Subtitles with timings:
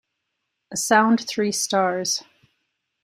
[0.71, 2.23] A sound three stars.